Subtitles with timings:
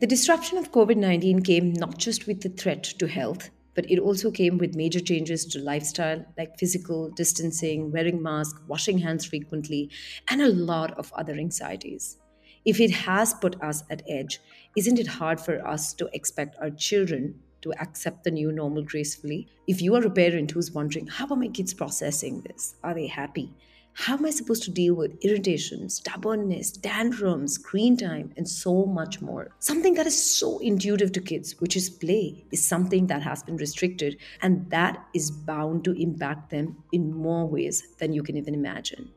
[0.00, 3.98] The disruption of COVID 19 came not just with the threat to health, but it
[3.98, 9.90] also came with major changes to lifestyle like physical distancing, wearing masks, washing hands frequently,
[10.28, 12.16] and a lot of other anxieties.
[12.64, 14.38] If it has put us at edge,
[14.76, 19.48] isn't it hard for us to expect our children to accept the new normal gracefully?
[19.66, 22.76] If you are a parent who's wondering, how are my kids processing this?
[22.84, 23.52] Are they happy?
[24.00, 29.20] How am I supposed to deal with irritation, stubbornness, tantrums, screen time, and so much
[29.20, 29.50] more?
[29.58, 33.56] Something that is so intuitive to kids, which is play, is something that has been
[33.56, 38.54] restricted, and that is bound to impact them in more ways than you can even
[38.54, 39.10] imagine.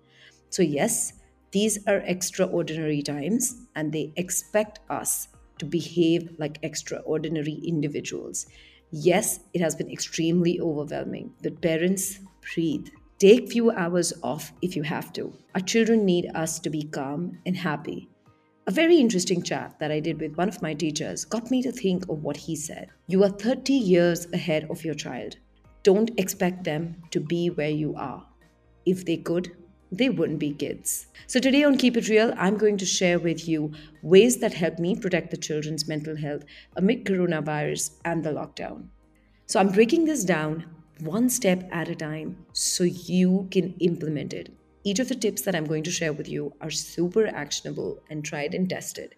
[0.49, 1.13] So, yes,
[1.51, 5.27] these are extraordinary times, and they expect us
[5.59, 8.47] to behave like extraordinary individuals.
[8.89, 12.17] Yes, it has been extremely overwhelming, but parents,
[12.55, 12.87] breathe
[13.21, 15.31] Take few hours off if you have to.
[15.53, 18.09] Our children need us to be calm and happy.
[18.65, 21.71] A very interesting chat that I did with one of my teachers got me to
[21.71, 22.89] think of what he said.
[23.05, 25.35] You are 30 years ahead of your child.
[25.83, 28.25] Don't expect them to be where you are.
[28.87, 29.55] If they could,
[29.91, 31.05] they wouldn't be kids.
[31.27, 34.79] So, today on Keep It Real, I'm going to share with you ways that help
[34.79, 36.43] me protect the children's mental health
[36.75, 38.87] amid coronavirus and the lockdown.
[39.45, 40.65] So, I'm breaking this down
[41.01, 44.53] one step at a time so you can implement it.
[44.83, 48.23] Each of the tips that I'm going to share with you are super actionable and
[48.23, 49.15] tried and tested.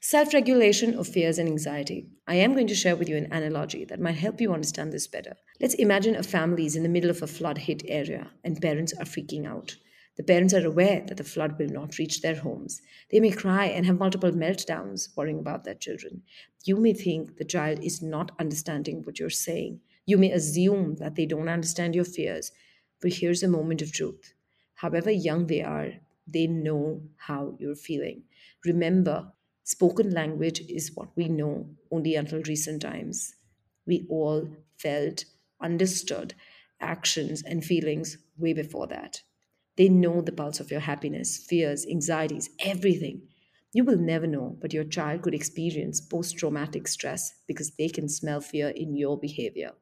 [0.00, 2.06] Self regulation of fears and anxiety.
[2.28, 5.08] I am going to share with you an analogy that might help you understand this
[5.08, 5.34] better.
[5.60, 8.92] Let's imagine a family is in the middle of a flood hit area and parents
[8.92, 9.76] are freaking out.
[10.16, 12.80] The parents are aware that the flood will not reach their homes.
[13.10, 16.22] They may cry and have multiple meltdowns, worrying about their children.
[16.64, 19.80] You may think the child is not understanding what you're saying.
[20.06, 22.50] You may assume that they don't understand your fears.
[23.00, 24.32] But here's a moment of truth.
[24.74, 25.92] However young they are,
[26.26, 28.24] they know how you're feeling.
[28.64, 29.32] Remember,
[29.64, 33.34] spoken language is what we know only until recent times.
[33.86, 35.24] We all felt,
[35.60, 36.34] understood
[36.80, 39.22] actions and feelings way before that.
[39.76, 43.28] They know the pulse of your happiness, fears, anxieties, everything.
[43.72, 48.08] You will never know, but your child could experience post traumatic stress because they can
[48.08, 49.72] smell fear in your behavior.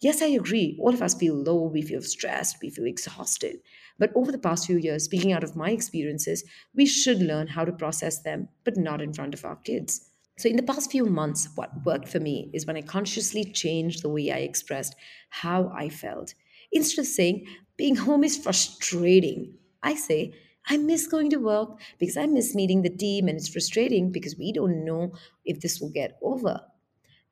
[0.00, 0.76] Yes, I agree.
[0.80, 3.60] All of us feel low, we feel stressed, we feel exhausted.
[3.98, 6.44] But over the past few years, speaking out of my experiences,
[6.74, 10.10] we should learn how to process them, but not in front of our kids.
[10.38, 14.02] So, in the past few months, what worked for me is when I consciously changed
[14.02, 14.94] the way I expressed
[15.30, 16.34] how I felt.
[16.72, 17.46] Instead of saying,
[17.76, 19.54] being home is frustrating.
[19.82, 20.32] I say,
[20.66, 24.36] I miss going to work because I miss meeting the team, and it's frustrating because
[24.38, 25.12] we don't know
[25.44, 26.60] if this will get over.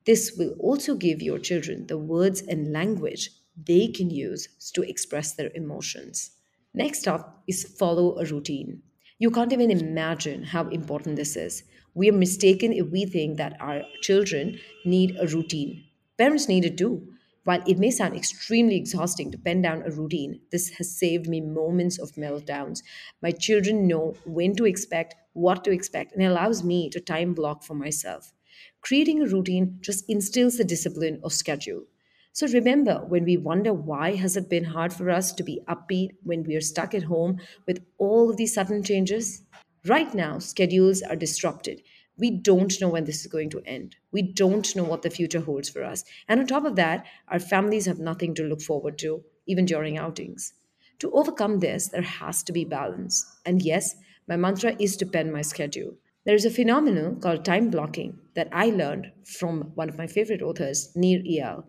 [0.05, 5.33] This will also give your children the words and language they can use to express
[5.33, 6.31] their emotions.
[6.73, 8.81] Next up is follow a routine.
[9.19, 11.63] You can't even imagine how important this is.
[11.93, 15.83] We are mistaken if we think that our children need a routine.
[16.17, 17.13] Parents need it too.
[17.47, 21.39] While it may sound extremely exhausting to pen down a routine, this has saved me
[21.39, 22.83] moments of meltdowns.
[23.21, 27.63] My children know when to expect, what to expect, and allows me to time block
[27.63, 28.33] for myself.
[28.81, 31.85] Creating a routine just instills the discipline of schedule.
[32.33, 36.17] So remember, when we wonder why has it been hard for us to be upbeat
[36.23, 39.43] when we are stuck at home with all of these sudden changes?
[39.85, 41.81] Right now, schedules are disrupted
[42.17, 43.95] we don't know when this is going to end.
[44.11, 46.03] We don't know what the future holds for us.
[46.27, 49.97] And on top of that, our families have nothing to look forward to, even during
[49.97, 50.53] outings.
[50.99, 53.23] To overcome this, there has to be balance.
[53.45, 53.95] And yes,
[54.27, 55.95] my mantra is to pen my schedule.
[56.25, 60.41] There is a phenomenon called time blocking that I learned from one of my favorite
[60.41, 61.65] authors, Nir Eyal.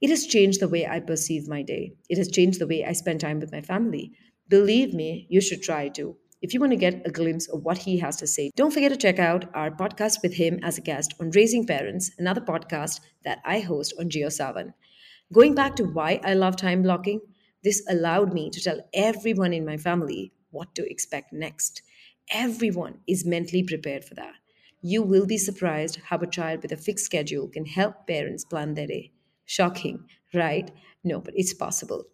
[0.00, 1.92] It has changed the way I perceive my day.
[2.08, 4.12] It has changed the way I spend time with my family.
[4.48, 6.16] Believe me, you should try to.
[6.44, 8.92] If you want to get a glimpse of what he has to say, don't forget
[8.92, 13.00] to check out our podcast with him as a guest on Raising Parents, another podcast
[13.24, 14.74] that I host on JioSaavn.
[15.32, 17.22] Going back to why I love time blocking,
[17.62, 21.80] this allowed me to tell everyone in my family what to expect next.
[22.30, 24.34] Everyone is mentally prepared for that.
[24.82, 28.74] You will be surprised how a child with a fixed schedule can help parents plan
[28.74, 29.12] their day.
[29.46, 30.04] Shocking,
[30.34, 30.70] right?
[31.04, 32.04] No, but it's possible.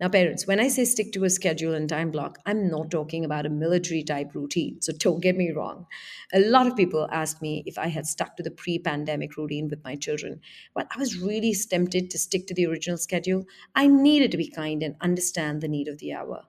[0.00, 3.22] Now, parents, when I say stick to a schedule and time block, I'm not talking
[3.22, 4.80] about a military type routine.
[4.80, 5.84] So don't get me wrong.
[6.32, 9.68] A lot of people asked me if I had stuck to the pre pandemic routine
[9.68, 10.40] with my children.
[10.74, 13.44] But I was really tempted to stick to the original schedule.
[13.74, 16.44] I needed to be kind and understand the need of the hour.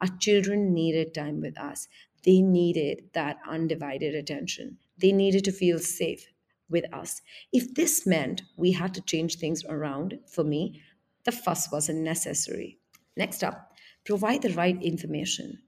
[0.00, 1.88] Our children needed time with us,
[2.24, 4.78] they needed that undivided attention.
[4.96, 6.26] They needed to feel safe
[6.70, 7.20] with us.
[7.52, 10.80] If this meant we had to change things around, for me,
[11.24, 12.78] the fuss wasn't necessary.
[13.16, 13.72] Next up,
[14.04, 15.58] provide the right information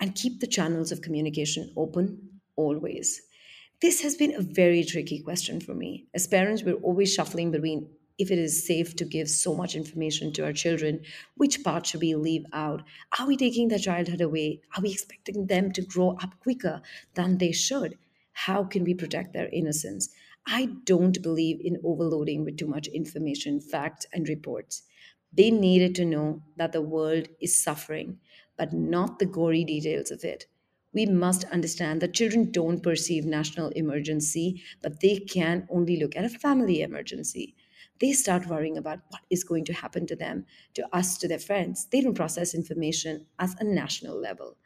[0.00, 3.22] and keep the channels of communication open always.
[3.80, 6.06] This has been a very tricky question for me.
[6.14, 10.32] As parents, we're always shuffling between if it is safe to give so much information
[10.32, 11.00] to our children,
[11.36, 12.82] which part should we leave out?
[13.18, 14.60] Are we taking their childhood away?
[14.76, 16.80] Are we expecting them to grow up quicker
[17.14, 17.98] than they should?
[18.32, 20.10] How can we protect their innocence?
[20.46, 24.82] I don't believe in overloading with too much information, facts, and reports.
[25.34, 28.20] They needed to know that the world is suffering,
[28.56, 30.46] but not the gory details of it.
[30.94, 36.24] We must understand that children don't perceive national emergency, but they can only look at
[36.24, 37.54] a family emergency.
[38.00, 41.38] They start worrying about what is going to happen to them, to us, to their
[41.38, 41.86] friends.
[41.86, 44.56] They don't process information as a national level.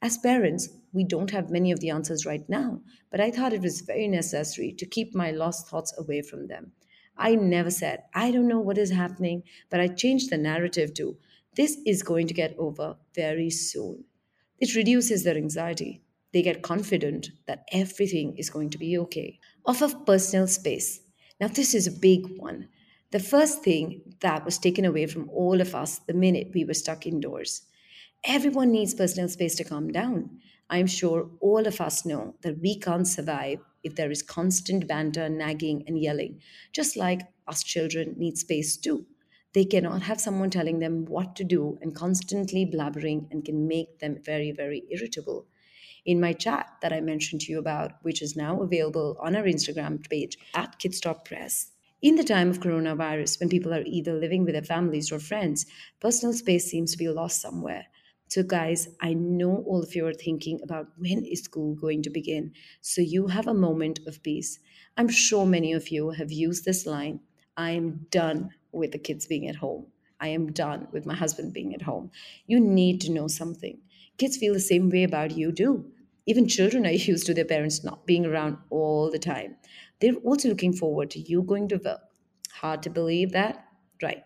[0.00, 3.62] As parents, we don't have many of the answers right now, but I thought it
[3.62, 6.72] was very necessary to keep my lost thoughts away from them.
[7.18, 11.16] I never said, I don't know what is happening, but I changed the narrative to,
[11.56, 14.04] this is going to get over very soon.
[14.60, 16.02] It reduces their anxiety.
[16.32, 19.38] They get confident that everything is going to be okay.
[19.66, 21.00] Off of personal space.
[21.40, 22.68] Now, this is a big one.
[23.10, 26.74] The first thing that was taken away from all of us the minute we were
[26.74, 27.62] stuck indoors.
[28.24, 30.38] Everyone needs personal space to calm down.
[30.68, 35.28] I'm sure all of us know that we can't survive if there is constant banter,
[35.28, 36.40] nagging, and yelling,
[36.72, 39.06] just like us children need space too.
[39.54, 43.98] They cannot have someone telling them what to do and constantly blabbering and can make
[43.98, 45.46] them very, very irritable.
[46.04, 49.44] In my chat that I mentioned to you about, which is now available on our
[49.44, 54.12] Instagram page at Kids Stop Press, in the time of coronavirus, when people are either
[54.12, 55.66] living with their families or friends,
[55.98, 57.86] personal space seems to be lost somewhere.
[58.28, 62.10] So, guys, I know all of you are thinking about when is school going to
[62.10, 64.58] begin, so you have a moment of peace.
[64.96, 67.20] I'm sure many of you have used this line
[67.56, 69.86] I am done with the kids being at home.
[70.20, 72.10] I am done with my husband being at home.
[72.46, 73.80] You need to know something.
[74.16, 75.90] Kids feel the same way about you, too.
[76.26, 79.56] Even children are used to their parents not being around all the time.
[80.00, 82.00] They're also looking forward to you going to work.
[82.52, 83.66] Hard to believe that?
[84.02, 84.24] Right.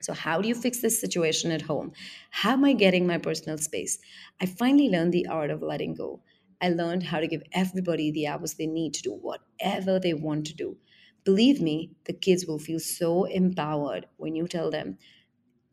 [0.00, 1.92] So, how do you fix this situation at home?
[2.30, 3.98] How am I getting my personal space?
[4.40, 6.22] I finally learned the art of letting go.
[6.60, 10.46] I learned how to give everybody the hours they need to do whatever they want
[10.48, 10.78] to do.
[11.24, 14.98] Believe me, the kids will feel so empowered when you tell them,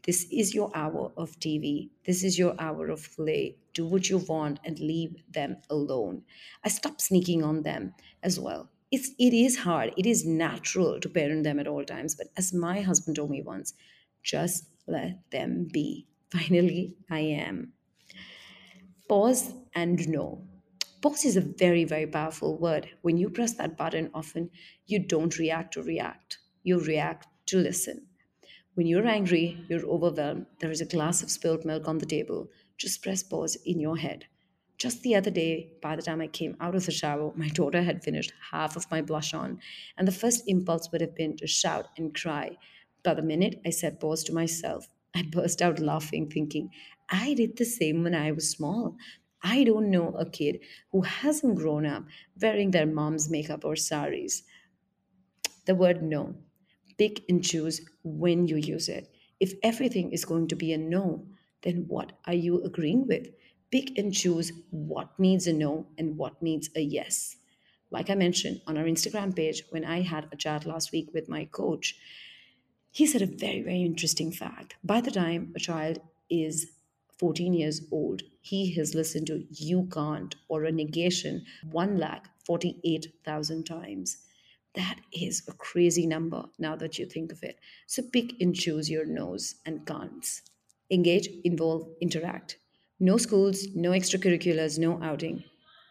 [0.04, 1.92] This is your hour of TV.
[2.06, 3.58] This is your hour of play.
[3.74, 6.24] Do what you want and leave them alone.
[6.64, 8.70] I stopped sneaking on them as well.
[8.92, 9.94] It's, it is hard.
[9.98, 12.16] It is natural to parent them at all times.
[12.16, 13.74] But as my husband told me once,
[14.24, 16.08] just let them be.
[16.32, 17.74] Finally, I am.
[19.08, 20.48] Pause and know.
[21.02, 22.90] Pause is a very, very powerful word.
[23.02, 24.50] When you press that button, often
[24.86, 28.08] you don't react to react, you react to listen.
[28.76, 32.50] When you're angry, you're overwhelmed, there is a glass of spilled milk on the table,
[32.78, 34.26] just press pause in your head.
[34.80, 37.84] Just the other day, by the time I came out of the shower, my daughter
[37.84, 39.60] had finished half of my blush on,
[39.98, 42.58] and the first impulse would have been to shout and cry.
[43.04, 46.70] But the minute I said pause to myself, I burst out laughing, thinking,
[47.10, 48.96] I did the same when I was small.
[49.44, 50.62] I don't know a kid
[50.92, 52.06] who hasn't grown up
[52.42, 54.44] wearing their mom's makeup or saris.
[55.66, 56.36] The word no.
[56.98, 59.14] Pick and choose when you use it.
[59.40, 61.26] If everything is going to be a no,
[61.64, 63.28] then what are you agreeing with?
[63.72, 67.36] Pick and choose what needs a no and what needs a yes.
[67.92, 71.28] Like I mentioned on our Instagram page, when I had a chat last week with
[71.28, 71.96] my coach,
[72.94, 74.76] he said a very, very interesting fact.
[74.84, 76.68] By the time a child is
[77.18, 83.64] 14 years old, he has listened to you can't or a negation 1 lakh 48,000
[83.64, 84.18] times.
[84.76, 87.58] That is a crazy number now that you think of it.
[87.88, 90.44] So pick and choose your no's and can'ts.
[90.92, 92.58] Engage, involve, interact.
[93.00, 95.44] No schools, no extracurriculars, no outing.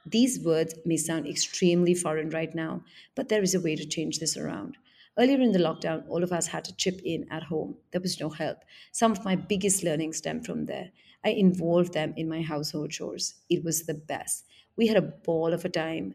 [0.07, 2.85] These words may sound extremely foreign right now,
[3.17, 4.77] but there is a way to change this around.
[5.19, 7.77] Earlier in the lockdown, all of us had to chip in at home.
[7.91, 8.59] There was no help.
[8.93, 10.91] Some of my biggest learning stemmed from there.
[11.25, 13.35] I involved them in my household chores.
[13.51, 14.47] It was the best.
[14.77, 16.15] We had a ball of a time.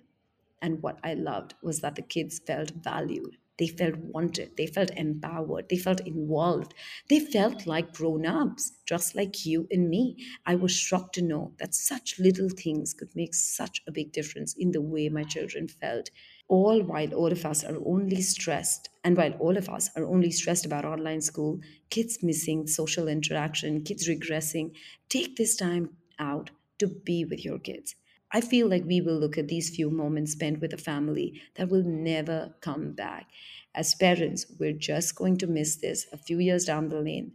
[0.61, 3.37] And what I loved was that the kids felt valued.
[3.57, 4.55] They felt wanted.
[4.57, 5.69] They felt empowered.
[5.69, 6.73] They felt involved.
[7.09, 10.17] They felt like grown ups, just like you and me.
[10.45, 14.53] I was shocked to know that such little things could make such a big difference
[14.53, 16.09] in the way my children felt
[16.47, 20.31] all while all of us are only stressed and while all of us are only
[20.31, 21.59] stressed about online school
[21.89, 24.71] kids missing social interaction kids regressing
[25.09, 26.49] take this time out
[26.79, 27.95] to be with your kids
[28.31, 31.69] i feel like we will look at these few moments spent with a family that
[31.69, 33.27] will never come back.
[33.75, 37.33] As parents we're just going to miss this a few years down the lane.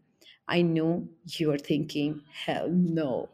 [0.49, 3.29] I know you're thinking hell no.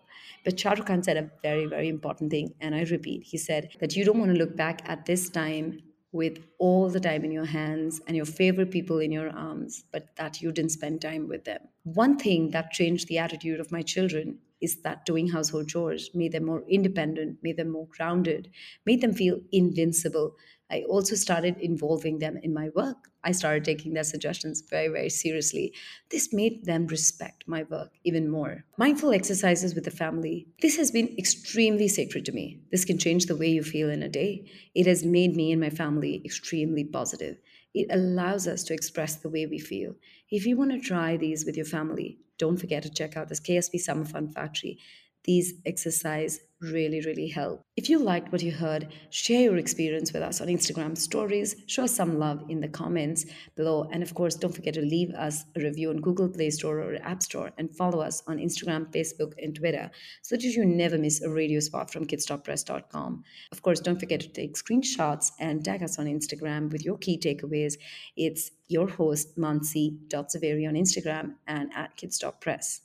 [0.44, 3.96] But Shah Khan said a very, very important thing, and I repeat, he said that
[3.96, 5.80] you don't want to look back at this time
[6.12, 10.16] with all the time in your hands and your favorite people in your arms, but
[10.16, 11.60] that you didn't spend time with them.
[11.84, 16.32] One thing that changed the attitude of my children is that doing household chores made
[16.32, 18.50] them more independent, made them more grounded,
[18.84, 20.36] made them feel invincible.
[20.70, 23.08] I also started involving them in my work.
[23.24, 25.74] I started taking their suggestions very, very seriously.
[26.10, 28.64] This made them respect my work even more.
[28.76, 30.46] Mindful exercises with the family.
[30.60, 32.60] This has been extremely sacred to me.
[32.70, 34.50] This can change the way you feel in a day.
[34.74, 37.38] It has made me and my family extremely positive.
[37.74, 39.94] It allows us to express the way we feel.
[40.30, 43.40] If you want to try these with your family, don't forget to check out this
[43.40, 44.78] KSP Summer Fun Factory.
[45.28, 47.60] These exercise really, really help.
[47.76, 51.84] If you liked what you heard, share your experience with us on Instagram stories, show
[51.84, 55.44] us some love in the comments below, and of course, don't forget to leave us
[55.54, 59.34] a review on Google Play Store or App Store and follow us on Instagram, Facebook,
[59.36, 59.90] and Twitter
[60.22, 63.22] so that you never miss a radio spot from kidsstoppress.com.
[63.52, 67.18] Of course, don't forget to take screenshots and tag us on Instagram with your key
[67.18, 67.74] takeaways.
[68.16, 72.80] It's your host, Mansi.Zaveri on Instagram and at Kids Stop Press.